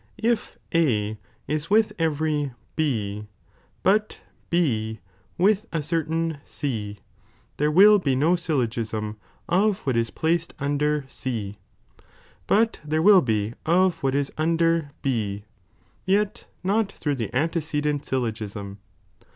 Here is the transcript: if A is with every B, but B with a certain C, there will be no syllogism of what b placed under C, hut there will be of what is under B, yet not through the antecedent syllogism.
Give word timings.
if 0.17 0.57
A 0.73 1.19
is 1.47 1.69
with 1.69 1.93
every 1.99 2.53
B, 2.75 3.27
but 3.83 4.19
B 4.49 4.99
with 5.37 5.67
a 5.71 5.83
certain 5.83 6.39
C, 6.43 6.97
there 7.57 7.69
will 7.69 7.99
be 7.99 8.15
no 8.15 8.35
syllogism 8.35 9.17
of 9.47 9.81
what 9.81 9.93
b 9.93 10.03
placed 10.05 10.55
under 10.57 11.05
C, 11.07 11.59
hut 12.49 12.79
there 12.83 13.03
will 13.03 13.21
be 13.21 13.53
of 13.63 14.01
what 14.01 14.15
is 14.15 14.31
under 14.39 14.89
B, 15.03 15.45
yet 16.07 16.47
not 16.63 16.91
through 16.91 17.13
the 17.13 17.31
antecedent 17.35 18.03
syllogism. 18.03 18.79